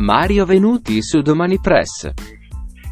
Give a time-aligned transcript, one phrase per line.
[0.00, 2.10] Mario Venuti su Domani Press.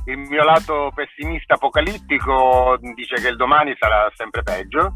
[0.04, 4.94] Il mio lato pessimista apocalittico dice che il domani sarà sempre peggio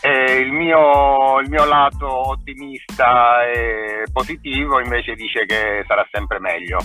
[0.00, 6.78] e il mio, il mio lato ottimista e positivo invece dice che sarà sempre meglio.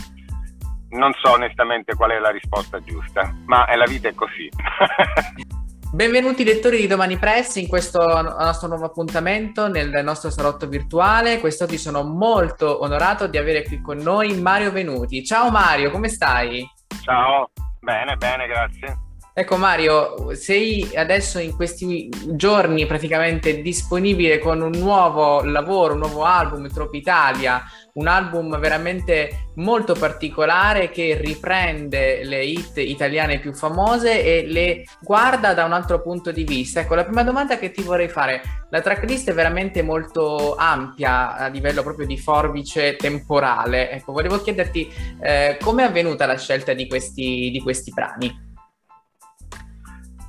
[0.90, 4.50] Non so onestamente qual è la risposta giusta, ma la vita è così.
[5.94, 11.40] Benvenuti lettori di Domani Press in questo nostro nuovo appuntamento nel nostro salotto virtuale.
[11.40, 15.24] Quest'oggi sono molto onorato di avere qui con noi Mario Venuti.
[15.24, 16.68] Ciao Mario, come stai?
[17.04, 19.03] Ciao, bene, bene, grazie.
[19.36, 26.24] Ecco Mario, sei adesso in questi giorni praticamente disponibile con un nuovo lavoro, un nuovo
[26.24, 34.24] album, Troppi Italia, un album veramente molto particolare che riprende le hit italiane più famose
[34.24, 36.82] e le guarda da un altro punto di vista.
[36.82, 41.48] Ecco, la prima domanda che ti vorrei fare, la tracklist è veramente molto ampia a
[41.48, 43.90] livello proprio di forbice temporale.
[43.90, 44.94] Ecco, volevo chiederti
[45.24, 48.43] eh, come è avvenuta la scelta di questi, di questi brani?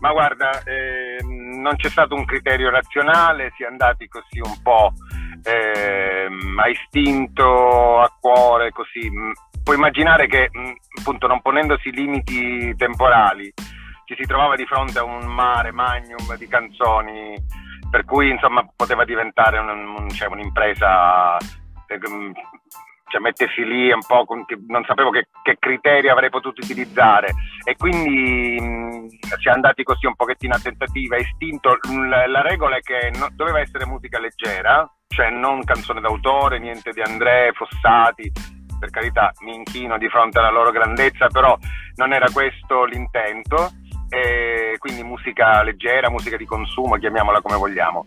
[0.05, 4.93] Ma guarda, eh, non c'è stato un criterio razionale, si è andati così un po'
[5.43, 9.11] eh, a istinto, a cuore, così.
[9.63, 10.51] Puoi immaginare che,
[10.99, 13.51] appunto, non ponendosi limiti temporali,
[14.05, 17.35] ci si trovava di fronte a un mare magnum di canzoni,
[17.91, 21.99] per cui insomma poteva diventare un, un, cioè, un'impresa eh,
[23.15, 27.77] cioè mettersi lì un po', con, non sapevo che, che, criteri avrei potuto utilizzare e
[27.77, 28.59] quindi
[29.21, 33.29] si è andati così un pochettino a tentativa, istinto, la, la regola è che no,
[33.33, 38.33] doveva essere musica leggera, cioè non canzone d'autore, niente di Andrea, Fossati,
[38.81, 41.57] per carità mi inchino di fronte alla loro grandezza, però
[41.95, 43.71] non era questo l'intento.
[44.11, 48.07] E quindi musica leggera, musica di consumo, chiamiamola come vogliamo.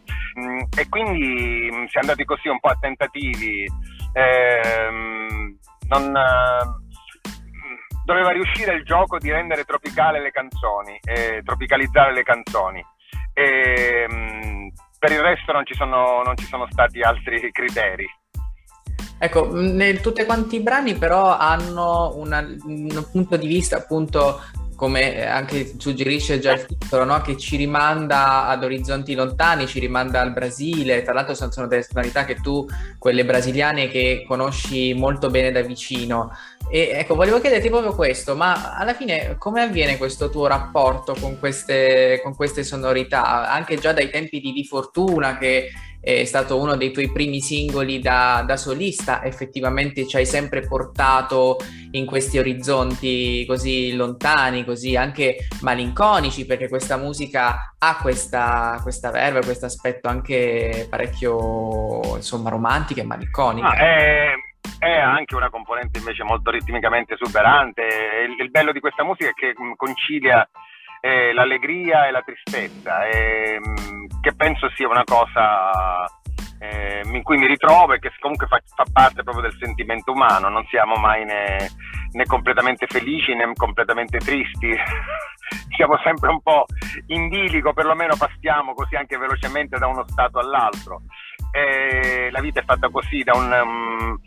[0.78, 3.66] E quindi si è andati così un po' a tentativi
[4.18, 5.58] ehm,
[5.90, 6.86] non, eh,
[8.06, 12.84] doveva riuscire il gioco di rendere tropicale le canzoni, eh, tropicalizzare le canzoni.
[13.34, 18.08] E, ehm, per il resto non ci, sono, non ci sono stati altri criteri.
[19.20, 19.50] Ecco,
[20.02, 24.42] tutti quanti i brani però hanno una, un punto di vista appunto
[24.78, 27.20] come anche suggerisce già il titolo, no?
[27.22, 32.26] che ci rimanda ad orizzonti lontani, ci rimanda al Brasile, tra l'altro sono, delle tonalità
[32.26, 32.64] che tu,
[33.00, 36.32] quelle brasiliane che conosci molto bene da vicino.
[36.70, 41.40] E ecco, volevo chiederti proprio questo, ma alla fine come avviene questo tuo rapporto con
[41.40, 43.50] queste, con queste sonorità?
[43.50, 45.72] Anche già dai tempi di Di Fortuna, che
[46.08, 51.58] è stato uno dei tuoi primi singoli da, da, solista, effettivamente ci hai sempre portato
[51.92, 59.44] in questi orizzonti così lontani, così anche malinconici, perché questa musica ha questa, questa verve,
[59.44, 63.68] questo aspetto anche parecchio insomma romantico e malinconico.
[63.68, 64.32] Ah, è,
[64.80, 67.82] è, anche una componente invece molto ritmicamente esuberante.
[67.82, 70.48] Il, il bello di questa musica è che concilia
[71.02, 73.60] eh, l'allegria e la tristezza, eh,
[74.22, 76.06] che penso sia una cosa
[76.60, 80.50] eh, in cui mi ritrovo e che comunque fa, fa, parte proprio del sentimento umano,
[80.50, 81.70] non siamo mai né,
[82.12, 84.74] né completamente felici né completamente tristi,
[85.76, 86.66] siamo sempre un po'
[87.08, 91.02] in bilico, perlomeno passiamo così anche velocemente da uno stato all'altro.
[92.32, 93.52] la vita è fatta così, da un...
[93.52, 94.20] Um,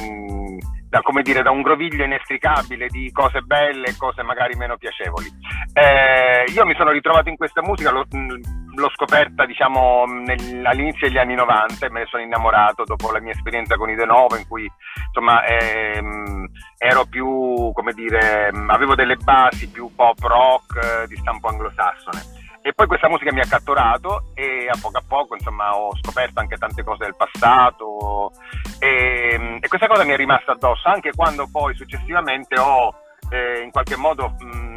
[0.00, 5.26] um, da, dire, da, un groviglio inestricabile di cose belle e cose magari meno piacevoli.
[5.72, 11.18] Eh, io mi sono ritrovato in questa musica, l'ho, l'ho scoperta diciamo, nel, all'inizio degli
[11.18, 14.36] anni 90 e me ne sono innamorato dopo la mia esperienza con i De Novo
[14.36, 14.70] in cui
[15.06, 16.46] insomma, ehm,
[16.78, 22.37] ero più, come dire, avevo delle basi più pop rock eh, di stampo anglosassone.
[22.62, 26.40] E poi questa musica mi ha catturato e a poco a poco insomma, ho scoperto
[26.40, 28.32] anche tante cose del passato
[28.78, 32.92] e, e questa cosa mi è rimasta addosso anche quando poi successivamente ho
[33.30, 34.67] eh, in qualche modo mh,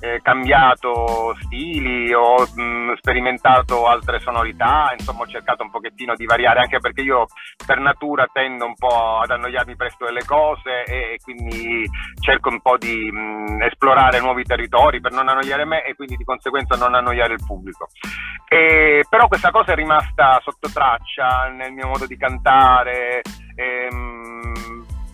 [0.00, 6.60] eh, cambiato stili, ho mh, sperimentato altre sonorità, insomma ho cercato un pochettino di variare,
[6.60, 7.26] anche perché io
[7.66, 11.84] per natura tendo un po' ad annoiarmi presto delle cose e, e quindi
[12.20, 16.24] cerco un po' di mh, esplorare nuovi territori per non annoiare me e quindi di
[16.24, 17.88] conseguenza non annoiare il pubblico.
[18.48, 23.20] E, però questa cosa è rimasta sotto traccia nel mio modo di cantare.
[23.56, 24.47] Ehm,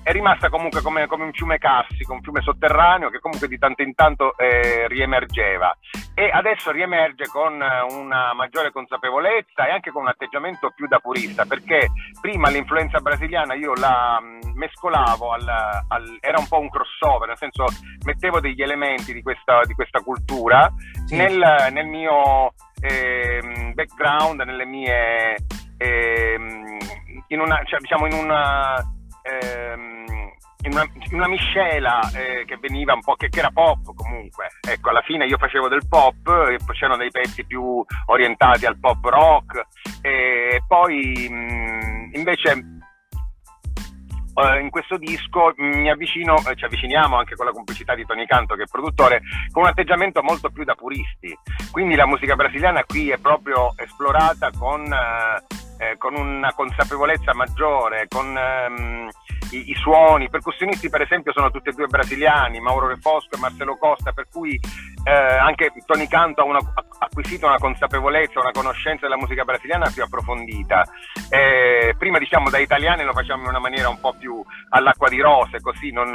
[0.05, 3.83] è rimasta comunque come, come, un fiume carsico, un fiume sotterraneo che comunque di tanto
[3.83, 5.75] in tanto eh, riemergeva
[6.15, 11.47] e adesso riemerge con una maggiore consapevolezza e anche con un atteggiamento più da purista
[11.47, 11.89] perché
[12.21, 15.49] prima l'influenza brasiliana io la mh, mescolavo, al,
[15.89, 17.65] al, era un po' un crossover, nel senso
[18.05, 20.71] mettevo degli elementi di questa, di questa cultura
[21.07, 21.17] sì.
[21.17, 25.37] nel, nel, mio eh, background, nelle mie...
[25.79, 26.39] Eh,
[27.29, 28.77] in una, cioè, diciamo in una
[29.25, 29.94] in
[30.71, 34.49] una, una miscela eh, che veniva un po' che, che, era pop comunque.
[34.61, 36.23] Ecco, alla fine io facevo del pop,
[36.73, 39.63] c'erano dei pezzi più orientati al pop rock
[40.03, 42.83] e poi mh, invece
[44.35, 48.27] Uh, in questo disco mi avvicino, eh, ci avviciniamo anche con la complicità di Tony
[48.27, 49.21] Canto che è produttore,
[49.53, 51.33] con un atteggiamento molto più da puristi.
[51.71, 58.09] Quindi la musica brasiliana qui è proprio esplorata con, uh, eh, con una consapevolezza maggiore,
[58.09, 59.09] con um,
[59.55, 60.25] i, i, suoni.
[60.25, 64.27] I percussionisti, per esempio, sono tutti e due brasiliani, Mauro Refosco e Marcelo Costa, per
[64.31, 64.59] cui
[65.05, 69.91] eh, anche Tony Canto ha, una, ha, acquisito una consapevolezza, una conoscenza della musica brasiliana
[69.93, 70.85] più approfondita.
[71.31, 75.21] Eh, prima, diciamo, da italiani lo facciamo in una maniera un po' più all'acqua di
[75.21, 76.15] rose, così non.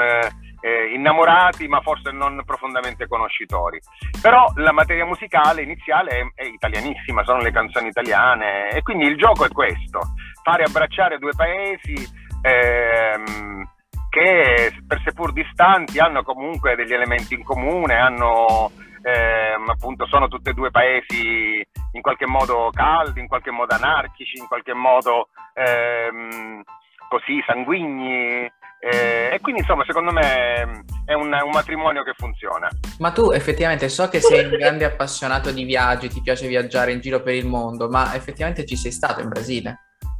[0.61, 3.79] Eh, innamorati ma forse non profondamente conoscitori.
[4.21, 9.15] Però la materia musicale iniziale è, è, italianissima, sono le canzoni italiane e quindi il
[9.15, 10.01] gioco è questo,
[10.43, 13.67] fare abbracciare due paesi ehm,
[14.09, 18.71] che per seppur distanti hanno comunque degli elementi in comune, hanno,
[19.03, 24.37] ehm, appunto, sono tutti e due paesi in qualche modo caldi, in qualche modo anarchici,
[24.37, 26.63] in qualche modo ehm,
[27.07, 28.51] così sanguigni.
[28.81, 32.69] Eh, e quindi insomma secondo me è un, un, matrimonio che funziona.
[32.99, 37.01] Ma tu effettivamente so che sei un grande appassionato di viaggi, ti piace viaggiare in
[37.01, 39.79] giro per il mondo, ma effettivamente ci sei stato in Brasile?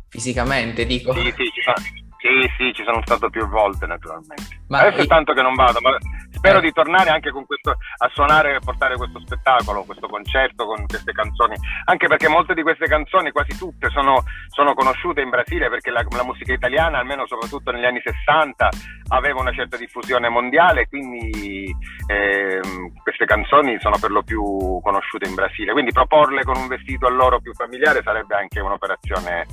[0.10, 1.14] Fisicamente dico.
[1.14, 4.60] Sì, sì, ci sono, sì, sì, ci sono stato più volte naturalmente.
[4.68, 5.96] Ma Adesso è tanto che non vado, ma
[6.32, 6.62] spero eh.
[6.62, 11.14] di tornare anche con questo, a suonare e portare questo spettacolo, questo concerto con queste
[11.14, 11.56] canzoni,
[11.86, 16.04] anche perché molte di queste canzoni, quasi tutte, sono, sono conosciute in Brasile perché la,
[16.10, 18.70] la, musica italiana, almeno soprattutto negli anni 60,
[19.10, 21.74] aveva una certa diffusione mondiale, quindi
[22.08, 22.60] eh,
[23.02, 27.12] queste canzoni sono per lo più conosciute in Brasile, quindi proporle con un vestito a
[27.12, 29.46] loro più familiare sarebbe anche un'operazione,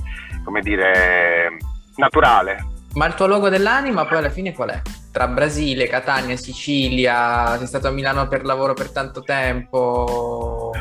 [0.43, 1.55] come dire
[1.97, 2.75] naturale.
[2.93, 4.81] Ma il tuo logo dell'anima poi alla fine qual è?
[5.11, 10.71] Tra Brasile, Catania, Sicilia, sei stato a Milano per lavoro per tanto tempo.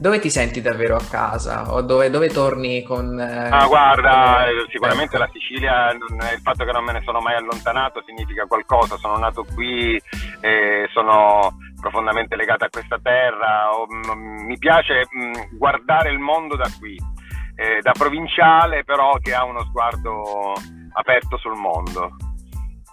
[0.00, 1.74] Dove ti senti davvero a casa?
[1.74, 3.18] O dove, dove torni con...
[3.18, 4.56] Eh, ah, guarda, con...
[4.56, 5.18] Eh, sicuramente eh.
[5.18, 8.96] la Sicilia, il fatto che non me ne sono mai allontanato significa qualcosa.
[8.96, 10.00] Sono nato qui,
[10.40, 13.74] eh, sono profondamente legato a questa terra.
[13.74, 16.96] O, m- mi piace mh, guardare il mondo da qui
[17.58, 20.52] eh, da provinciale però che ha uno sguardo
[20.92, 22.16] aperto sul mondo.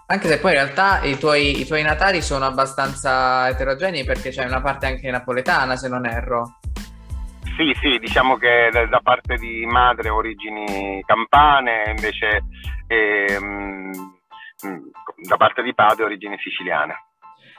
[0.08, 4.44] Anche se poi in realtà i tuoi, i tuoi natali sono abbastanza eterogenei perché c'è
[4.46, 6.60] una parte anche napoletana se non erro.
[7.58, 12.44] Sì, sì, diciamo che da parte di madre origini campane, invece
[12.88, 13.92] ehm,
[15.28, 16.96] da parte di padre origini siciliane.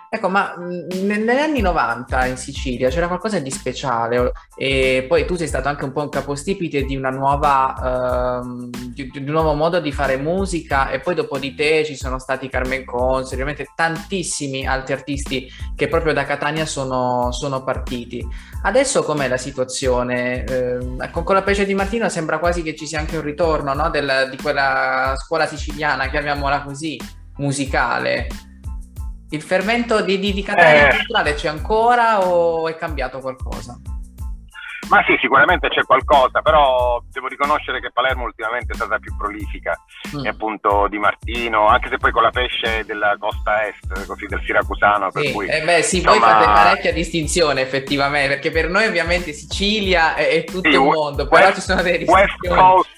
[0.08, 5.48] Ecco, ma negli anni 90 in Sicilia c'era qualcosa di speciale e poi tu sei
[5.48, 9.90] stato anche un po' un capostipite di nuova, uh, di, di, un nuovo modo di
[9.90, 14.92] fare musica e poi dopo di te ci sono stati Carmen Cons, ovviamente tantissimi altri
[14.94, 18.24] artisti che proprio da Catania sono, sono partiti.
[18.62, 20.44] Adesso com'è la situazione?
[20.44, 23.74] Eh, con, con, la Pece di Martino sembra quasi che ci sia anche un ritorno
[23.74, 23.90] no?
[23.90, 26.96] Del, di quella scuola siciliana, chiamiamola così,
[27.38, 28.28] musicale.
[29.30, 33.78] Il fermento di, di, di Catania eh, culturale c'è ancora o è cambiato qualcosa?
[34.88, 39.74] Ma sì, sicuramente c'è qualcosa, però devo riconoscere che Palermo ultimamente è stata più prolifica,
[40.14, 40.24] mm.
[40.24, 44.40] e appunto Di Martino, anche se poi con la pesce della costa est, così del
[44.44, 45.10] Siracusano.
[45.10, 46.18] Sì, cui, eh beh, sì, insomma...
[46.18, 50.80] voi fate parecchia distinzione effettivamente, perché per noi ovviamente Sicilia è, è tutto sì, il
[50.80, 52.28] mondo, però ci sono delle distinzioni.
[52.28, 52.94] West Coast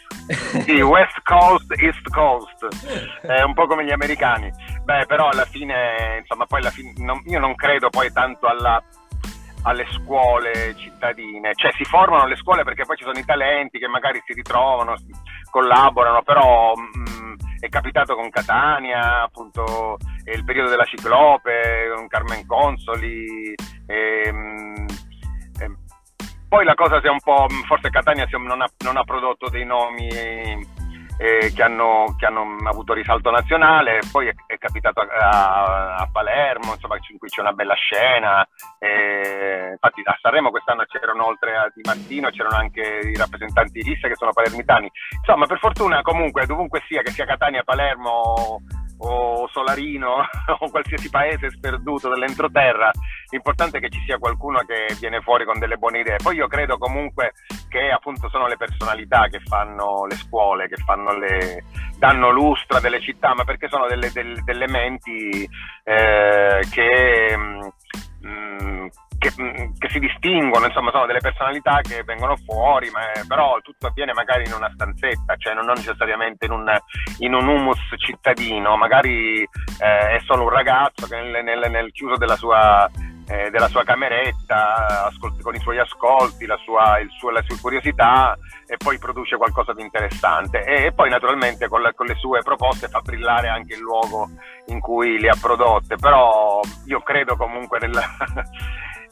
[0.65, 2.69] sì, West Coast, East Coast,
[3.27, 4.53] è un po' come gli americani.
[4.89, 8.83] Beh, però alla fine, insomma, poi alla fine, non, io non credo poi tanto alla,
[9.65, 13.87] alle scuole cittadine, cioè si formano le scuole perché poi ci sono i talenti che
[13.87, 14.95] magari si ritrovano,
[15.51, 22.47] collaborano, però mh, mm, è capitato con Catania, appunto, il periodo della Ciclope, con Carmen
[22.47, 23.53] Consoli.
[23.87, 24.87] E, mh,
[26.49, 29.67] poi la cosa si è un po', forse Catania non ha, non ha prodotto dei
[29.67, 30.09] nomi
[31.19, 36.73] eh, che, hanno, che, hanno, avuto risalto nazionale, poi è, è capitato a, a, Palermo,
[36.73, 38.47] insomma, in cui c'è una bella scena.
[38.79, 43.83] Eh, infatti a Sanremo quest'anno c'erano oltre a Di Martino, c'erano anche i rappresentanti di
[43.83, 44.89] lista che sono palermitani.
[45.19, 48.63] Insomma, per fortuna comunque, dovunque sia, che sia Catania, Palermo
[48.99, 50.27] o Solarino
[50.59, 52.91] o qualsiasi paese sperduto dell'entroterra,
[53.31, 56.17] l'importante è che ci sia qualcuno che viene fuori con delle buone idee.
[56.23, 57.33] Poi io credo comunque
[57.69, 60.77] che appunto sono le personalità che fanno le scuole, che
[61.19, 61.65] le,
[61.99, 65.49] danno lustra delle città, ma perché sono delle, delle, delle menti
[65.85, 67.69] eh, che mh,
[68.21, 69.31] che,
[69.79, 74.45] che, si distinguono, insomma sono delle personalità che vengono fuori, ma, però tutto avviene magari
[74.47, 76.77] in una stanzetta, cioè non necessariamente in un,
[77.19, 82.17] in un humus cittadino, magari eh, è solo un ragazzo che nel, nel, nel chiuso
[82.17, 82.89] della sua,
[83.29, 88.37] eh, della sua cameretta, ascolti, con i suoi ascolti, la sua, suo, la sua curiosità
[88.67, 92.43] e poi produce qualcosa di interessante e, e poi naturalmente con, la, con le sue
[92.43, 94.29] proposte fa brillare anche il luogo
[94.67, 98.03] in cui le ha prodotte, però io credo comunque nella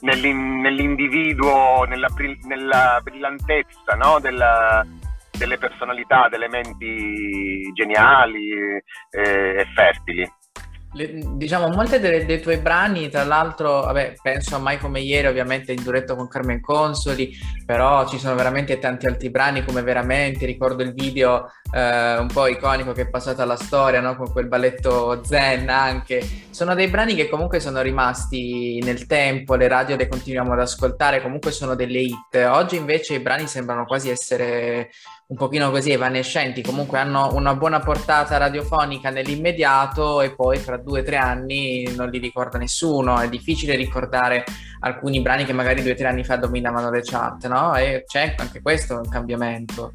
[0.01, 2.09] nell'individuo, nella,
[2.43, 4.19] nella brillantezza no?
[4.21, 4.85] della,
[5.31, 8.81] delle personalità, delle menti geniali eh,
[9.11, 10.31] e fertili.
[10.97, 15.27] Le, diciamo, molte dei, dei, tuoi brani, tra l'altro, vabbè, penso a Mai come ieri,
[15.27, 17.37] ovviamente in duetto con Carmen Consoli,
[17.67, 22.47] però ci sono veramente tanti altri brani come veramente, ricordo il video eh, un po'
[22.47, 24.17] iconico che è passato alla storia, no?
[24.17, 26.23] con quel balletto zen anche.
[26.51, 31.23] Sono dei brani che comunque sono rimasti nel tempo, le radio le continuiamo ad ascoltare,
[31.23, 32.35] comunque sono delle hit.
[32.49, 34.91] Oggi invece i brani sembrano quasi essere
[35.29, 41.01] un pochino così evanescenti, comunque hanno una buona portata radiofonica nell'immediato e poi fra due
[41.01, 43.19] o tre anni non li ricorda nessuno.
[43.19, 44.45] È difficile ricordare
[44.81, 47.75] alcuni brani che magari due o tre anni fa dominavano le chat, no?
[47.75, 49.93] E c'è anche questo un cambiamento.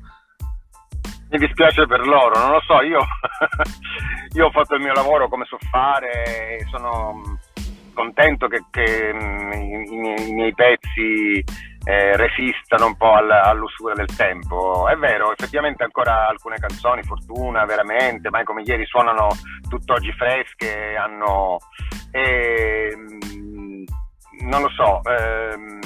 [1.31, 2.99] Mi dispiace per loro, non lo so, io,
[4.35, 7.39] io ho fatto il mio lavoro come so fare e sono
[7.93, 11.41] contento che, che i, i, i miei pezzi
[11.85, 14.89] eh, resistano un po' all, all'usura del tempo.
[14.89, 19.29] È vero, effettivamente ancora alcune canzoni, Fortuna, veramente, mai come ieri, suonano
[19.69, 21.59] tutt'oggi fresche, hanno...
[22.11, 22.93] Eh,
[24.41, 25.79] non lo so, ehm,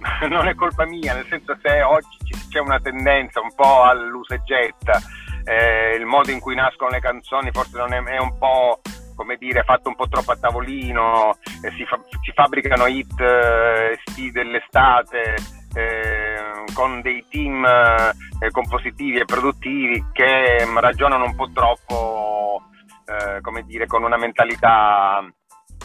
[0.28, 4.42] non è colpa mia, nel senso se oggi c'è una tendenza un po' all'usa e
[4.44, 4.98] getta,
[5.44, 8.80] eh, il modo in cui nascono le canzoni forse non è, è un po'
[9.14, 13.98] come dire, fatto un po' troppo a tavolino, eh, si, fa, si, fabbricano hit eh,
[14.32, 15.34] dell'estate
[15.74, 22.62] eh, con dei team eh, compositivi e produttivi che mm, ragionano un po' troppo,
[23.04, 25.22] eh, come dire, con una mentalità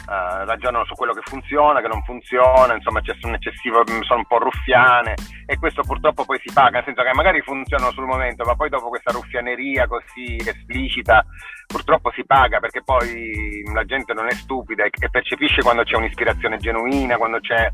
[0.06, 4.20] Uh, ragionano su quello che funziona, che non funziona, insomma c'è un eccessivo, mm, sono
[4.20, 5.16] un po' ruffiane
[5.48, 8.70] e questo purtroppo poi si paga, nel senso che magari funzionano sul momento, ma poi
[8.70, 11.26] dopo questa ruffianeria così esplicita
[11.66, 15.96] purtroppo si paga perché poi la gente non è stupida e, e percepisce quando c'è
[15.96, 17.68] un'ispirazione genuina, quando c'è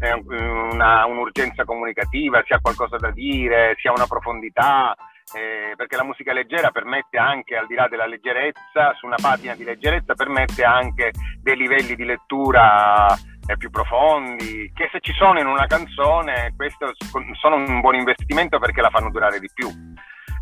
[0.00, 4.94] eh, una, un'urgenza comunicativa, si ha qualcosa da dire, si ha una profondità
[5.34, 9.54] eh, perché la musica leggera permette anche, al di là della leggerezza, su una patina
[9.54, 11.10] di leggerezza, permette anche
[11.42, 16.92] dei livelli di lettura eh, più profondi, che se ci sono in una canzone, questo
[17.40, 19.68] sono un buon investimento perché la fanno durare di più.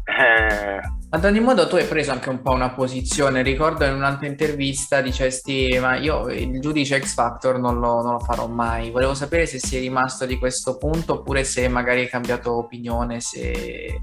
[0.08, 0.80] Eh...
[1.10, 5.00] Ad ogni modo tu hai preso anche un po' una posizione, ricordo in un'altra intervista
[5.00, 9.46] dicesti ma io il giudice X Factor non lo, non lo farò mai, volevo sapere
[9.46, 14.00] se sei rimasto di questo punto oppure se magari hai cambiato opinione, se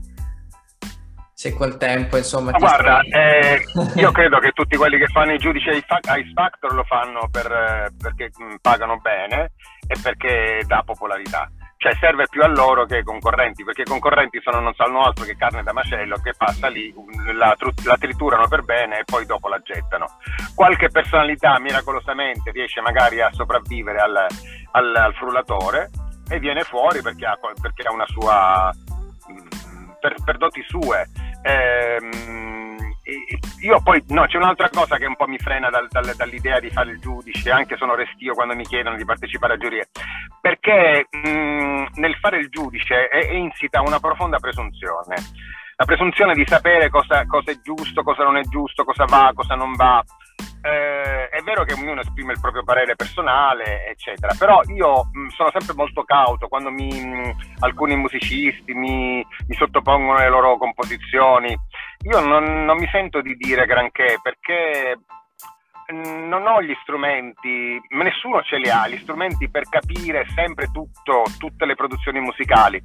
[1.43, 3.65] se col tempo insomma ti guarda eh,
[3.99, 7.51] io credo che tutti quelli che fanno i giudici ai Ice Factor lo fanno per,
[7.51, 9.51] eh, perché mm, pagano bene
[9.85, 11.51] e perché dà popolarità.
[11.75, 15.25] Cioè serve più a loro che ai concorrenti perché i concorrenti sono, non sanno altro
[15.25, 16.93] che carne da macello che passa lì
[17.33, 20.05] la, la triturano per bene e poi dopo la gettano.
[20.55, 24.27] Qualche personalità miracolosamente riesce magari a sopravvivere al,
[24.71, 25.89] al, al frullatore
[26.29, 28.71] e viene fuori perché ha, perché ha una sua
[29.29, 31.05] mm, per, per doti sue
[31.43, 32.63] Ehm,
[33.61, 36.69] io poi no, c'è un'altra cosa che un po' mi frena dal, dal, dall'idea di
[36.69, 39.89] fare il giudice, anche sono restio quando mi chiedono di partecipare a giurie,
[40.41, 45.15] perché mh, nel fare il giudice è, è insita una profonda presunzione.
[45.75, 49.55] La presunzione di sapere cosa, cosa è giusto, cosa non è giusto, cosa va, cosa
[49.55, 50.03] non va.
[50.65, 55.49] Eh, è vero che ognuno esprime il proprio parere personale, eccetera, però io mh, sono
[55.51, 59.17] sempre molto cauto quando mi, mh, alcuni musicisti mi,
[59.47, 61.53] mi, sottopongono le loro composizioni.
[62.03, 64.99] Io non, non mi sento di dire granché perché
[65.91, 71.65] non ho gli strumenti, nessuno ce li ha, gli strumenti per capire sempre tutto, tutte
[71.65, 72.81] le produzioni musicali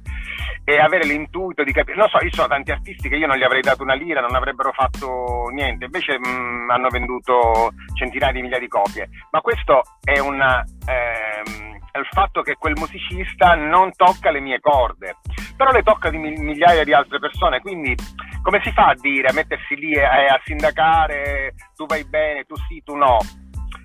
[0.63, 1.97] e avere l'intuito di capire.
[1.97, 4.35] Non so, io sono tanti artisti che io non gli avrei dato una lira, non
[4.35, 9.09] avrebbero fatto niente, invece mh, mm, hanno venduto centinaia di migliaia di copie.
[9.31, 10.63] Ma questo è una.
[10.85, 15.15] Ehm, il fatto che quel musicista non tocca le mie corde,
[15.59, 17.93] però le tocca di migliaia di altre persone, quindi
[18.41, 22.55] come si fa a dire, a mettersi lì e a sindacare, tu vai bene, tu
[22.69, 23.17] sì, tu no?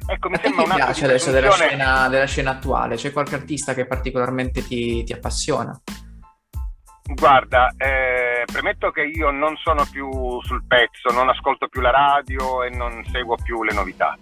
[0.07, 2.95] Ecco, mi a sembra un piace adesso della scena, della scena, attuale?
[2.95, 5.77] C'è qualche artista che particolarmente ti, ti appassiona?
[7.13, 10.09] Guarda, eh, premetto che io non sono più
[10.43, 14.17] sul pezzo, non ascolto più la radio e non seguo più le novità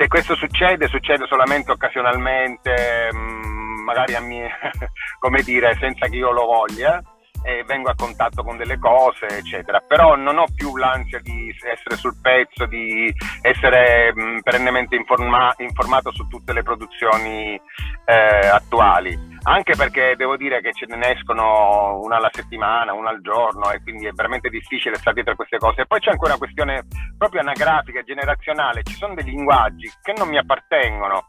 [0.00, 4.50] se questo succede, succede solamente occasionalmente, mh, mm, magari a mie,
[5.18, 7.02] come dire, senza che io lo voglia
[7.42, 9.80] e vengo a contatto con delle cose, eccetera.
[9.80, 16.12] Però non ho più l'ansia di essere sul pezzo, di essere mh, perennemente informa- informato
[16.12, 17.60] su tutte le produzioni
[18.04, 19.28] eh, attuali.
[19.42, 23.82] Anche perché devo dire che ce ne escono una alla settimana, una al giorno, e
[23.82, 25.82] quindi è veramente difficile stare dietro a queste cose.
[25.82, 26.84] E poi c'è ancora una questione
[27.16, 28.82] proprio anagrafica, generazionale.
[28.82, 31.28] Ci sono dei linguaggi che non mi appartengono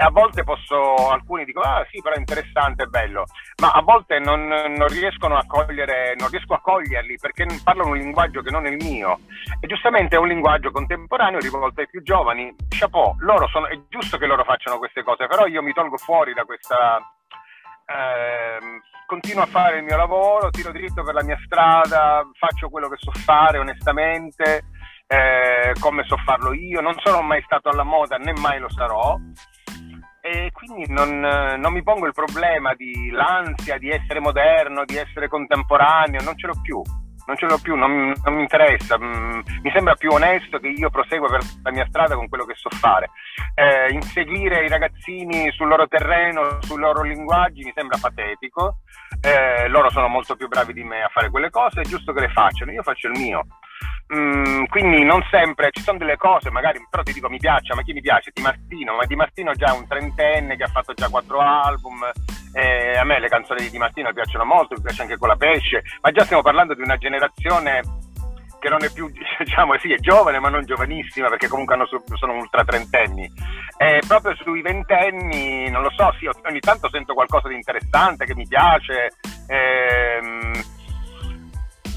[0.00, 3.24] a volte posso, alcuni dicono, ah sì, però è interessante, è bello,
[3.60, 7.98] ma a volte non, non, riescono a cogliere, non riesco a coglierli perché parlano un
[7.98, 9.18] linguaggio che non è il mio.
[9.60, 12.54] E giustamente è un linguaggio contemporaneo rivolto ai più giovani.
[12.68, 16.32] Chapeau, loro sono, è giusto che loro facciano queste cose, però io mi tolgo fuori
[16.32, 16.98] da questa...
[17.86, 22.88] Eh, continuo a fare il mio lavoro, tiro dritto per la mia strada, faccio quello
[22.88, 24.62] che so fare onestamente,
[25.08, 29.18] eh, come so farlo io, non sono mai stato alla moda né mai lo sarò
[30.22, 35.28] e quindi non, non, mi pongo il problema di l'ansia di essere moderno, di essere
[35.28, 36.82] contemporaneo, non ce l'ho più,
[37.26, 40.90] non ce l'ho più, non, non mi interessa, mm, mi sembra più onesto che io
[40.90, 43.10] prosegua per la mia strada con quello che so fare.
[43.54, 48.80] Eh, inseguire i ragazzini sul loro terreno, sui loro linguaggi mi sembra patetico,
[49.22, 52.20] eh, loro sono molto più bravi di me a fare quelle cose, è giusto che
[52.20, 53.46] le facciano, io faccio il mio.
[54.14, 57.82] Mm, quindi non sempre, ci sono delle cose, magari, però ti dico mi piace, ma
[57.82, 58.30] chi mi piace?
[58.34, 62.00] Di Martino, ma Di Martino è già un trentenne che ha fatto già quattro album,
[62.52, 65.36] eh, a me le canzoni di Di Martino piacciono molto, mi piace anche con la
[65.36, 67.82] pesce, ma già stiamo parlando di una generazione
[68.60, 69.10] che non è più,
[69.42, 73.28] diciamo, sì, è giovane, ma non giovanissima, perché comunque hanno, sono ultra trentenni.
[73.76, 78.34] E proprio sui ventenni, non lo so, sì, ogni tanto sento qualcosa di interessante che
[78.34, 79.10] mi piace,
[79.48, 80.52] ehm,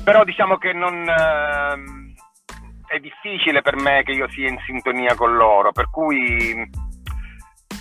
[0.03, 1.07] però diciamo che non...
[1.07, 2.03] Ehm,
[2.93, 6.69] è difficile per me che io sia in sintonia con loro, per cui,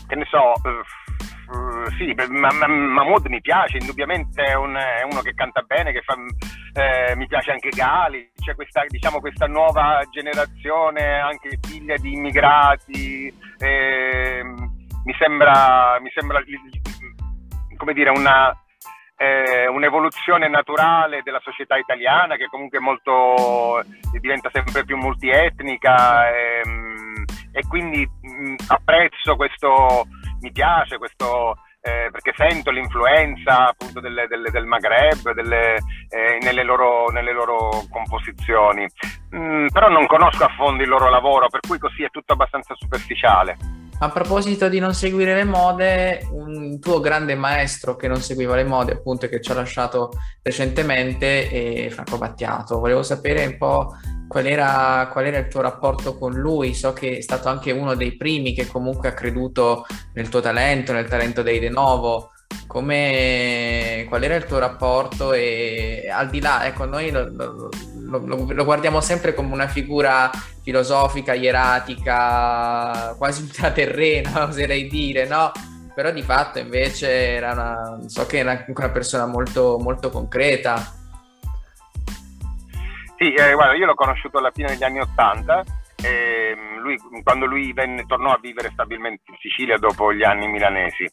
[0.06, 5.60] che ne so, uh, sì, Mahmood mi piace, indubbiamente è, un, è, uno che canta
[5.62, 6.14] bene, che fa,
[6.72, 13.26] eh, mi piace anche Gali, c'è questa, diciamo, questa nuova generazione, anche figlia di immigrati,
[13.58, 14.42] eh,
[15.04, 16.40] mi sembra, mi sembra
[17.76, 18.56] come dire, una,
[19.22, 23.80] eh, un'evoluzione naturale della società italiana che comunque molto,
[24.18, 30.06] diventa sempre più multietnica ehm, e quindi mh, apprezzo questo,
[30.40, 35.74] mi piace questo, eh, perché sento l'influenza appunto delle, delle, del Maghreb delle,
[36.08, 38.84] eh, nelle, loro, nelle, loro, composizioni,
[39.36, 42.74] mm, però non conosco a fondo il loro lavoro, per cui così è tutto abbastanza
[42.74, 43.56] superficiale.
[44.02, 48.64] A proposito di non seguire le mode, un tuo grande maestro che non seguiva le
[48.64, 50.10] mode, appunto, che ci ha lasciato
[50.42, 52.80] recentemente, è Franco Battiato.
[52.80, 53.94] Volevo sapere un po'
[54.26, 56.74] qual era, qual era il tuo rapporto con lui.
[56.74, 60.92] So che è stato anche uno dei primi che comunque ha creduto nel tuo talento,
[60.92, 62.31] nel talento dei De Novo.
[62.72, 65.34] Come, qual era il tuo rapporto?
[65.34, 67.68] E al di là, ecco, noi lo, lo,
[68.00, 70.30] lo, lo guardiamo sempre come una figura
[70.62, 75.52] filosofica, ieratica, quasi ultraterrena, oserei dire, no?
[75.94, 80.76] Però di fatto invece era una, so che era anche una persona molto, molto concreta.
[83.18, 85.62] Sì, eh, guarda, io l'ho conosciuto alla fine degli anni Ottanta
[86.02, 91.08] eh, lui, quando lui venne, tornò a vivere stabilmente in Sicilia dopo gli anni milanesi.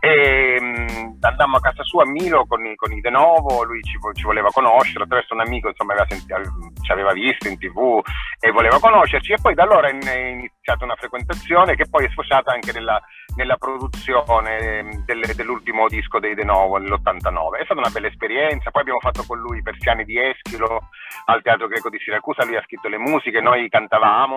[0.00, 3.98] E, um, andammo a casa sua a Milo con, con i De Novo, lui ci,
[4.14, 6.40] ci, voleva conoscere, attraverso un amico insomma aveva sentito,
[6.82, 8.00] ci aveva visto in tv
[8.40, 12.50] e voleva conoscerci e poi da allora è iniziata una frequentazione che poi è sfociata
[12.50, 12.98] anche nella,
[13.36, 17.58] nella produzione ehm, del, dell'ultimo disco dei De Novo nell'89.
[17.60, 20.88] È stata una bella esperienza, poi abbiamo fatto con lui Persiani di Eschilo
[21.26, 24.29] al Teatro Greco di Siracusa, lui ha scritto le musiche, noi cantavamo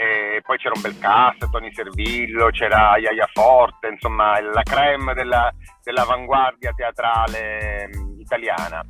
[0.00, 5.52] e poi c'era un bel cast, Tony Servillo, c'era Iaia Forte, insomma la creme della,
[5.82, 8.80] dell'avanguardia teatrale mm, italiana.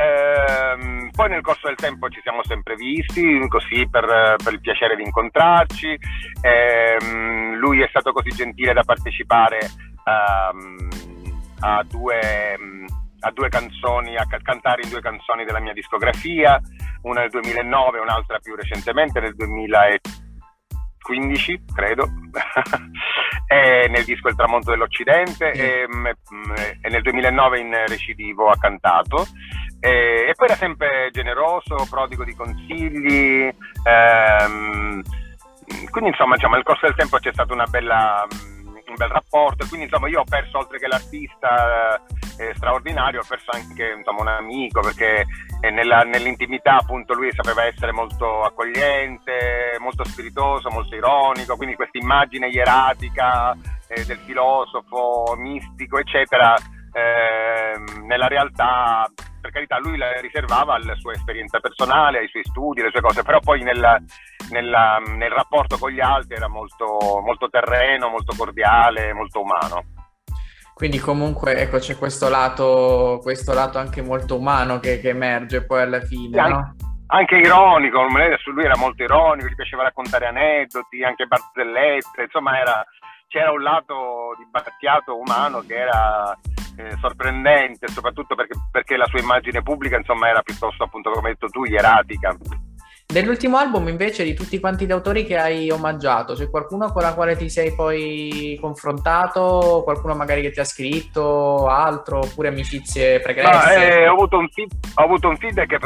[0.00, 4.96] Ehm, poi nel corso del tempo ci siamo sempre visti, così per, per il piacere
[4.96, 5.96] di incontrarci.
[6.42, 9.58] Ehm, lui è stato così gentile da partecipare
[10.04, 10.88] um,
[11.60, 12.56] a, due,
[13.20, 16.60] a due canzoni, a cantare in due canzoni della mia discografia,
[17.02, 20.26] una nel 2009 e un'altra più recentemente nel 2013
[21.08, 22.06] 15, credo,
[23.88, 26.06] nel disco Il tramonto dell'Occidente mm.
[26.06, 26.14] e,
[26.82, 29.26] e, nel 2009 in recidivo ha cantato.
[29.80, 33.50] E, e, poi era sempre generoso, prodigo di consigli.
[33.84, 35.02] Ehm,
[35.90, 38.26] quindi insomma diciamo, nel corso del tempo c'è stata una bella...
[38.28, 39.66] un bel rapporto.
[39.66, 42.02] Quindi insomma io ho perso oltre che l'artista
[42.38, 45.24] eh, straordinario, ho perso anche insomma, un amico perché
[45.60, 51.98] eh, nella, nell'intimità appunto lui sapeva essere molto accogliente, molto spiritoso, molto ironico, quindi questa
[51.98, 53.52] immagine ieratica
[53.88, 56.54] eh, del filosofo mistico eccetera
[56.92, 62.80] ehm, nella realtà per carità lui la riservava alla sua esperienza personale, ai suoi studi,
[62.80, 64.02] alle sue cose, però poi nel,
[64.50, 64.76] nel,
[65.16, 69.84] nel rapporto con gli altri era molto, molto terreno, molto cordiale, molto umano.
[70.78, 75.80] Quindi comunque ecco, c'è questo lato, questo lato anche molto umano che, che emerge poi
[75.80, 76.74] alla fine, anche, no?
[77.08, 78.06] Anche ironico,
[78.38, 82.86] su lui era molto ironico, gli piaceva raccontare aneddoti, anche barzellette, insomma era,
[83.26, 86.38] c'era un lato di Battiato umano che era
[86.76, 91.34] eh, sorprendente, soprattutto perché, perché, la sua immagine pubblica insomma era piuttosto appunto come hai
[91.34, 92.36] detto tu, ieratica.
[93.10, 97.14] Dell'ultimo album invece di tutti quanti gli autori che hai omaggiato, c'è qualcuno con la
[97.14, 103.76] quale ti sei poi confrontato, qualcuno magari che ti ha scritto, altro, oppure amicizie pregresse?
[103.76, 105.78] No, eh, ho, avuto un ho, avuto un feedback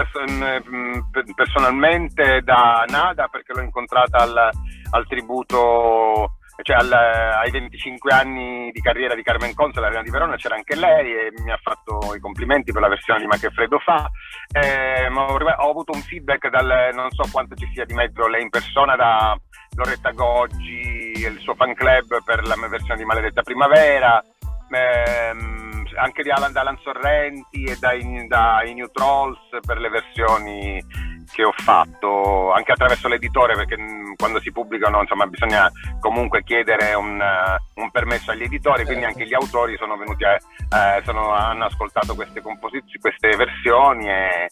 [0.68, 0.98] mm,
[1.36, 4.50] personalmente da Nada perché l'ho incontrata al,
[4.90, 10.36] al tributo cioè al, ai 25 anni di carriera di Carmen Conza, l'Arena di Verona,
[10.36, 13.50] c'era anche lei e mi ha fatto i complimenti per la versione di Ma che
[13.50, 14.10] freddo fa.
[14.52, 18.42] Eh, ho, ho, avuto un feedback dal, non so quanto ci sia di mezzo lei
[18.42, 19.36] in persona, da
[19.74, 24.22] Loretta Goggi e il suo fan club per la versione di Maledetta Primavera.
[24.70, 30.84] Eh, anche di Alan, da Alan Sorrenti e dai, dai New Trolls per le versioni
[31.32, 36.94] che ho fatto anche attraverso l'editore perché mm, quando si pubblicano insomma bisogna comunque chiedere
[36.94, 41.32] un, uh, un permesso agli editori quindi anche gli autori sono venuti a, eh, sono,
[41.32, 44.48] hanno ascoltato queste composizioni queste versioni e,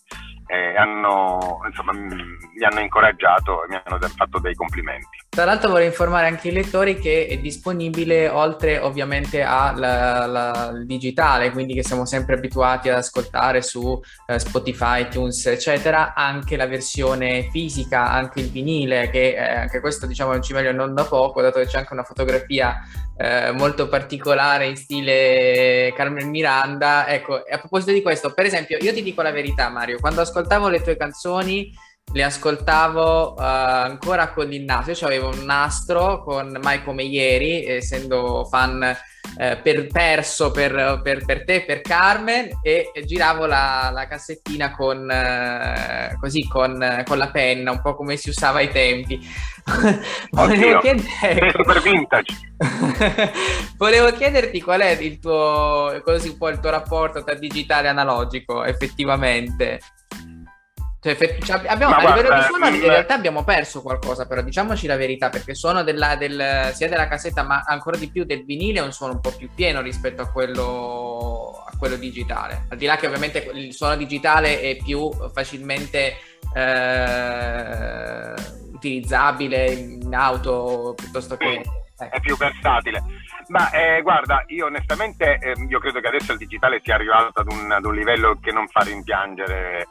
[0.51, 5.19] e hanno, insomma, mi hanno incoraggiato e mi hanno fatto dei complimenti.
[5.33, 11.73] Tra l'altro vorrei informare anche i lettori che è disponibile oltre ovviamente al digitale, quindi
[11.73, 18.11] che siamo sempre abituati ad ascoltare su eh, Spotify, iTunes, eccetera, anche la versione fisica,
[18.11, 21.61] anche il vinile, che eh, anche questo diciamo non ci meglio non da poco, dato
[21.61, 22.81] che c'è anche una fotografia
[23.17, 27.07] eh, molto particolare in stile Carmen Miranda.
[27.07, 30.67] Ecco, a proposito di questo, per esempio, io ti dico la verità Mario, quando ascoltavo
[30.67, 31.73] le tue canzoni
[32.13, 34.93] le ascoltavo uh, ancora con il nastro.
[34.93, 38.97] Io avevo un nastro con Mai come ieri, essendo fan
[39.39, 45.09] eh, per, perso per, per, per, te, per Carmen, e giravo la, la cassettina con,
[45.11, 49.21] eh, così, con, con, la penna, un po' come si usava ai tempi.
[50.31, 51.09] Volevo chiederti...
[53.79, 57.91] Volevo chiederti qual è il tuo, così un po' il tuo rapporto tra digitale e
[57.91, 59.81] analogico, effettivamente.
[61.03, 64.97] Cioè, cioè, abbiamo, a livello di suono in realtà abbiamo perso qualcosa, però diciamoci la
[64.97, 68.81] verità, perché il suono della, del, sia della cassetta ma ancora di più del vinile
[68.81, 72.67] è un suono un po' più pieno rispetto a quello, a quello digitale.
[72.69, 76.17] Al di là che ovviamente il suono digitale è più facilmente
[76.55, 78.35] eh,
[78.75, 81.63] utilizzabile in auto piuttosto che...
[81.97, 83.03] È più versatile.
[83.49, 87.53] Ma eh, guarda, io onestamente eh, io credo che adesso il digitale sia arrivato ad
[87.53, 89.87] un, ad un livello che non fa rimpiangere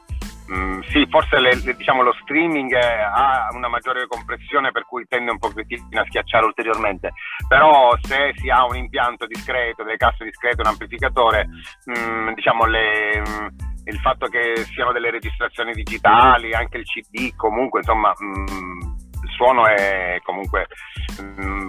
[0.52, 5.30] Mm, sì, forse le, le, diciamo, lo streaming ha una maggiore compressione per cui tende
[5.30, 7.12] un pochettino a schiacciare ulteriormente,
[7.46, 11.46] però se si ha un impianto discreto, delle casse discrete, un amplificatore,
[11.88, 13.46] mm, diciamo le, mm,
[13.84, 18.12] il fatto che siano delle registrazioni digitali, anche il CD, comunque insomma...
[18.16, 20.66] Mh, il suono è comunque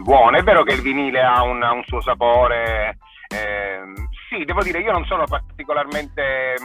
[0.02, 0.38] buono.
[0.38, 2.98] È vero che il vinile ha un, un suo sapore.
[3.28, 3.82] Eh,
[4.30, 6.56] sì, devo dire, io non sono particolarmente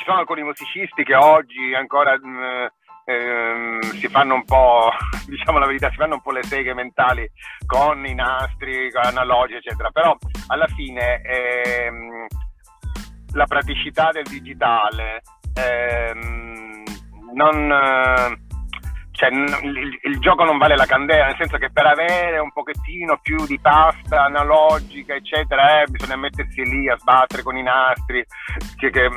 [0.00, 2.66] ci sono alcuni musicisti che oggi ancora mh, mm,
[3.04, 4.90] ehm, si fanno un po',
[5.28, 7.30] diciamo la verità, si fanno un po' le seghe mentali
[7.66, 12.26] con i nastri, con analogi, eccetera, però alla fine ehm,
[13.34, 15.20] la praticità del digitale
[15.54, 16.82] ehm,
[17.34, 18.38] non...
[19.12, 23.18] Cioè, il, il, gioco non vale la candela, nel senso che per avere un pochettino
[23.20, 28.24] più di pasta analogica, eccetera, eh, bisogna mettersi lì a sbattere con i nastri,
[28.78, 29.10] che, che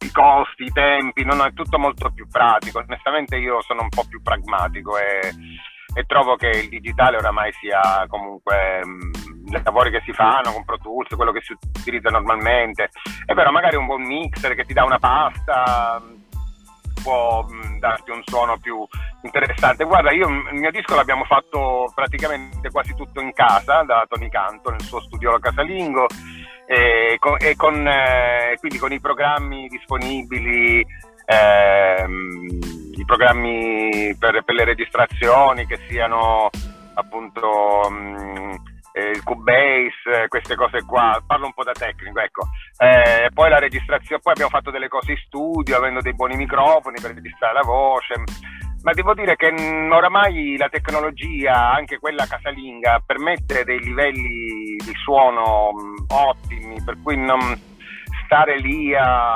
[0.00, 2.78] i costi, i tempi, non è tutto molto più pratico.
[2.78, 5.32] Onestamente io sono un po' più pragmatico e,
[5.94, 10.64] e trovo che il digitale oramai sia comunque mh, i lavori che si fanno con
[10.64, 12.90] Pro Tools, quello che si utilizza normalmente.
[13.24, 16.02] È vero, magari un buon mixer che ti dà una pasta
[17.02, 18.86] può mh, darti un suono più
[19.22, 19.84] interessante.
[19.84, 24.70] Guarda, io il mio disco l'abbiamo fatto praticamente quasi tutto in casa da Tony Canto
[24.70, 26.06] nel suo studio casalingo
[26.72, 30.86] e con, e con eh, quindi con i programmi disponibili,
[31.26, 32.58] ehm,
[32.94, 36.48] i programmi per, per, le registrazioni che siano
[36.94, 38.52] appunto mh, mm,
[38.92, 42.46] eh, il Cubase, queste cose qua, parlo un po' da tecnico, ecco.
[42.78, 47.00] Eh, poi la registrazione, poi abbiamo fatto delle cose in studio, avendo dei buoni microfoni
[47.00, 48.14] per registrare la voce,
[48.82, 49.52] ma devo dire che
[49.90, 57.16] oramai la tecnologia, anche quella casalinga, permette dei livelli di suono mh, ottimi, per cui
[57.16, 57.40] non
[58.24, 59.34] stare lì a...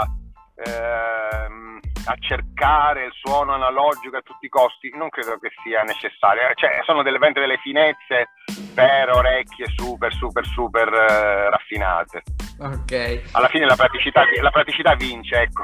[0.56, 6.42] Ehm, a cercare il suono analogico a tutti i costi non credo che sia necessario.
[6.54, 8.28] Cioè, sono delle, delle finezze
[8.74, 12.22] per orecchie super, super, super uh, raffinate.
[12.58, 13.22] Ok.
[13.32, 15.62] Alla fine la praticità, la praticità vince, ecco.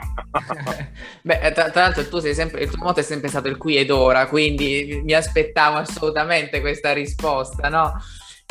[1.23, 3.77] Beh, tra, tra, l'altro tu sei sempre, il tuo motto è sempre stato il qui
[3.77, 7.93] ed ora, quindi mi aspettavo assolutamente questa risposta, no?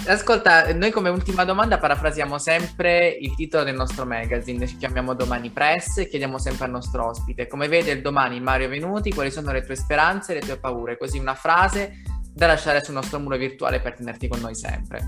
[0.08, 5.52] Ascolta, noi come ultima domanda parafrasiamo sempre il titolo del nostro magazine, ci chiamiamo Domani
[5.52, 9.52] Press e chiediamo sempre al nostro ospite, come vede il domani Mario Venuti, quali sono
[9.52, 12.02] le tue speranze e le tue paure, così una frase
[12.34, 15.00] da lasciare sul nostro muro virtuale per tenerti con noi sempre.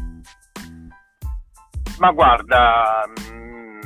[1.98, 3.80] Ma guarda, mm,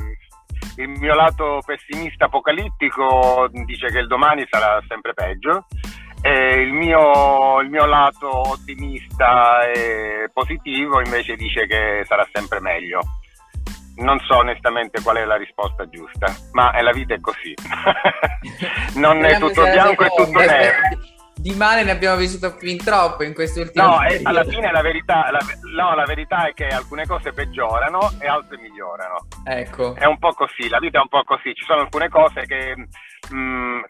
[0.76, 5.66] il mio lato pessimista apocalittico dice che il domani sarà sempre peggio
[6.26, 13.00] e il mio, il mio lato ottimista e positivo invece dice che sarà sempre meglio.
[13.98, 17.54] Non so onestamente qual è la risposta giusta, ma la vita è così.
[18.98, 20.78] non è tutto bianco e tutto nero.
[21.36, 25.30] Di male ne abbiamo vissuto fin troppo in questi ultimi No, alla fine la verità,
[25.30, 25.38] la,
[25.76, 29.28] no, la verità è che alcune cose peggiorano e altre migliorano.
[29.44, 29.94] Ecco.
[29.94, 31.54] È un po' così, la vita è un po' così.
[31.54, 33.80] Ci sono alcune cose che mh, mm,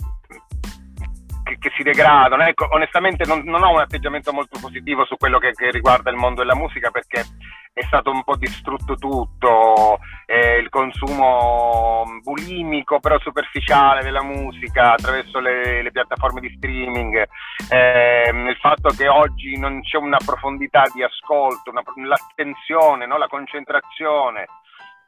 [1.47, 2.43] che, che, si degradano.
[2.43, 6.17] Ecco, onestamente non, non, ho un atteggiamento molto positivo su quello che, che, riguarda il
[6.17, 7.25] mondo della musica perché
[7.73, 15.39] è stato un po' distrutto tutto, eh, il consumo bulimico però superficiale della musica attraverso
[15.39, 17.25] le, le piattaforme di streaming,
[17.71, 23.19] eh, il fatto che oggi non c'è una profondità di ascolto, una, l'attenzione, no?
[23.19, 24.47] la concentrazione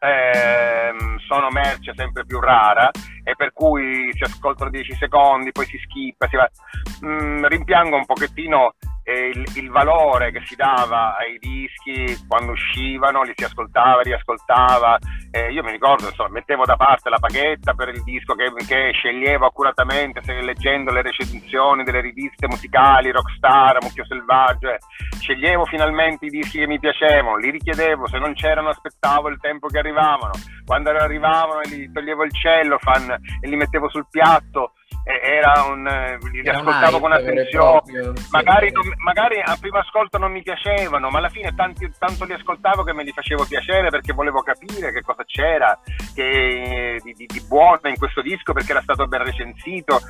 [0.00, 0.94] eh,
[1.26, 2.90] sono merce sempre più rara
[3.24, 6.48] e per cui si ascoltano 10 secondi, poi si skippa, si va.
[7.04, 8.74] Mm, rimpiango un pochettino
[9.12, 14.98] il, il, valore che si dava ai dischi quando uscivano, li si ascoltava, riascoltava.
[15.30, 18.90] Eh, io mi ricordo, insomma, mettevo da parte la paghetta per il disco che, che
[18.92, 24.78] sceglievo accuratamente, leggendo le recensioni delle riviste musicali, Rockstar, Mucchio Selvaggio, eh,
[25.18, 29.68] sceglievo finalmente i dischi che mi piacevano, li richiedevo, se non c'erano aspettavo il tempo
[29.68, 30.32] che arrivavano,
[30.66, 34.72] quando arrivavano li toglievo il cellofan e li mettevo sul piatto
[35.08, 38.12] era un li era ascoltavo con attenzione.
[38.30, 42.34] magari, non, magari, a primo ascolto non mi piacevano ma alla fine tanti, tanto li
[42.34, 45.78] ascoltavo che me li facevo piacere perché volevo capire che cosa c'era
[46.14, 50.00] che, di, di, di, buono in questo disco perché era stato ben recensito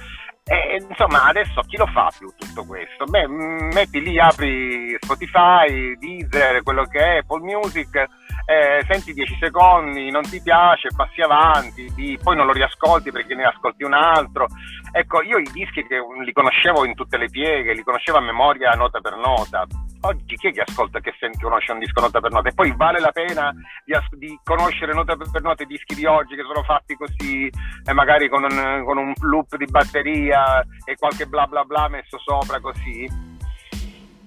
[0.49, 3.05] e, insomma adesso chi lo fa più tutto questo?
[3.05, 8.07] beh metti lì apri Spotify Deezer quello che è Apple Music
[8.51, 13.35] eh, senti 10 secondi, non ti piace, passi avanti, di, poi non lo riascolti perché
[13.35, 14.47] ne ascolti un altro.
[14.91, 18.71] Ecco, io i dischi che li conoscevo in tutte le pieghe, li conoscevo a memoria
[18.71, 19.67] nota per nota.
[20.01, 22.49] Oggi chi è che ascolta, che sente, conosce un disco nota per nota?
[22.49, 23.53] E poi vale la pena
[23.85, 27.51] di, di conoscere nota per nota i dischi di oggi che sono fatti così,
[27.85, 32.19] e magari con un, con un loop di batteria e qualche bla bla bla messo
[32.19, 33.28] sopra così?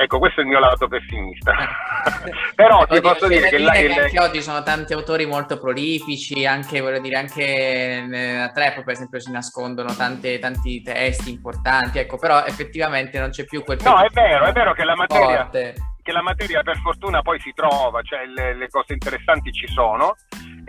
[0.01, 1.53] Ecco, questo è il mio lato pessimista.
[2.55, 6.81] Però ti posso dire che, la, che anche oggi sono tanti autori molto prolifici, anche,
[6.81, 12.43] voglio dire, anche nella trap, per esempio, si nascondono tante, tanti testi importanti, ecco, però
[12.45, 13.77] effettivamente non c'è più quel...
[13.83, 15.41] No, è vero, è vero che la materia...
[15.43, 19.67] Forte che la materia per fortuna poi si trova, cioè le, le cose interessanti ci
[19.67, 20.15] sono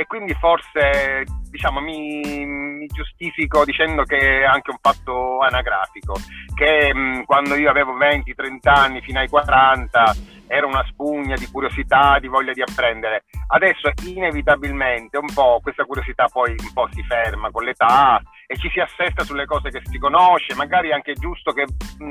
[0.02, 6.14] e quindi forse diciamo, mi, mi, giustifico dicendo che è anche un fatto anagrafico,
[6.54, 10.14] che mh, quando io avevo 20-30 anni fino ai 40
[10.48, 13.24] era una spugna di curiosità, di voglia di apprendere.
[13.46, 18.68] Adesso inevitabilmente un po' questa curiosità poi un po' si ferma con l'età e ci
[18.70, 21.64] si assesta sulle cose che si conosce, magari è anche giusto che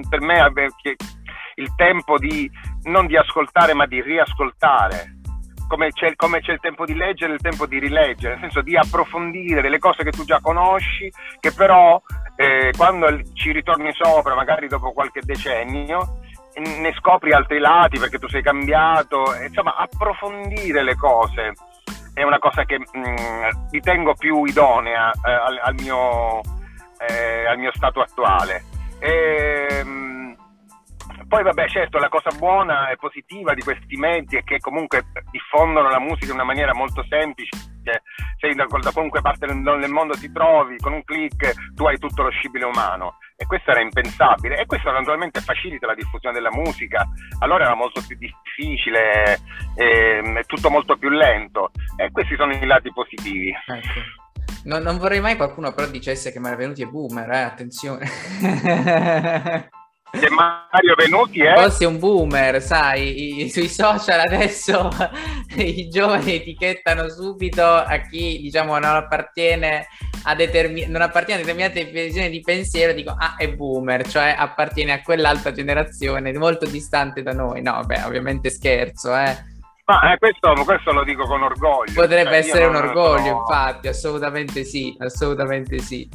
[0.10, 0.40] per me
[1.56, 2.50] il tempo di
[2.84, 5.20] non di ascoltare ma di riascoltare
[5.72, 8.60] come c'è, come c'è, il tempo di leggere e il tempo di rileggere, nel senso
[8.60, 12.02] di approfondire delle cose che tu già conosci, che però
[12.36, 16.20] eh, quando ci ritorni sopra, magari dopo qualche decennio,
[16.56, 21.54] ne scopri altri lati perché tu sei cambiato, insomma approfondire le cose
[22.14, 26.42] è una cosa che mh, mm, ritengo più idonea eh, al, al, mio,
[27.08, 28.66] eh, al, mio, stato attuale.
[29.00, 30.11] E, mh,
[31.32, 35.88] poi vabbè certo la cosa buona e positiva di questi mezzi è che comunque diffondono
[35.88, 37.58] la musica in una maniera molto semplice,
[38.38, 42.24] sei da, da qualunque parte del mondo ti trovi, con un clic tu hai tutto
[42.24, 47.08] lo scibile umano e questo era impensabile e questo naturalmente facilita la diffusione della musica,
[47.40, 49.40] allora era molto più difficile,
[49.76, 53.54] ehm, tutto molto più lento e questi sono i lati positivi.
[53.68, 54.00] Ecco.
[54.66, 57.40] Non, non, vorrei mai qualcuno però dicesse che Mario Venuti è boomer, eh?
[57.40, 58.06] attenzione.
[60.12, 61.56] Che Mario Venuti è...
[61.56, 64.90] Forse un boomer, sai, I, sui social adesso
[65.56, 69.88] i giovani etichettano subito a chi diciamo non appartiene
[70.24, 74.92] a, determin- non appartiene a determinate visioni di pensiero, dico ah è boomer, cioè appartiene
[74.92, 77.62] a quell'altra generazione molto distante da noi.
[77.62, 79.50] No, beh, ovviamente scherzo, eh.
[79.86, 81.94] Ma eh, questo, questo, lo dico con orgoglio.
[81.94, 83.40] Potrebbe cioè, essere un orgoglio, sono...
[83.40, 86.08] infatti, assolutamente sì, assolutamente sì.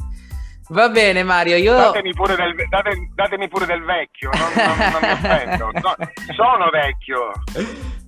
[0.69, 1.75] Va bene Mario, io...
[1.75, 5.95] Datemi pure del, date, datemi pure del vecchio, non, non, non mi offendo, so,
[6.35, 7.31] sono vecchio.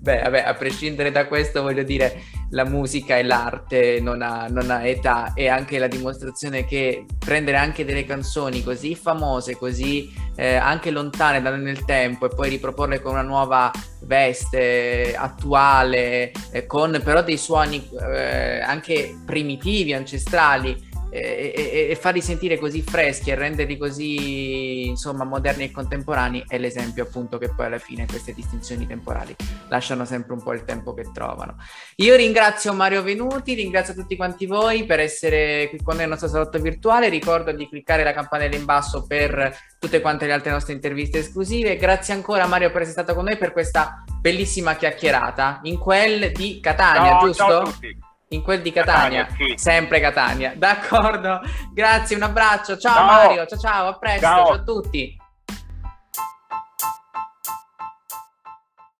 [0.01, 4.71] Beh, vabbè, a prescindere da questo voglio dire, la musica e l'arte non ha, non
[4.71, 10.55] ha età e anche la dimostrazione che prendere anche delle canzoni così famose, così eh,
[10.55, 16.99] anche lontane da nel tempo e poi riproporle con una nuova veste attuale, eh, con
[17.03, 23.35] però dei suoni eh, anche primitivi, ancestrali, e, e, e, farli sentire così freschi e
[23.35, 28.85] renderli così insomma moderni e contemporanei è l'esempio appunto che poi alla fine queste distinzioni
[28.85, 29.35] temporali
[29.69, 31.57] lasciano sempre un po' il tempo che trovano.
[31.97, 36.27] Io ringrazio Mario Venuti ringrazio tutti quanti voi per essere qui con noi nel nostro
[36.27, 37.09] salotto virtuale.
[37.09, 41.75] Ricordo di cliccare la campanella in basso per tutte quante le altre nostre interviste esclusive.
[41.75, 46.59] Grazie ancora Mario per essere stato con noi per questa bellissima chiacchierata in quel di
[46.59, 47.43] Catania ciao, giusto?
[47.43, 49.57] Ciao a tutti in quel di Catania, Catania sì.
[49.57, 50.53] sempre Catania.
[50.55, 51.41] D'accordo,
[51.73, 53.05] grazie, un abbraccio, ciao, ciao.
[53.05, 55.18] Mario, ciao ciao, a presto, ciao, ciao a tutti.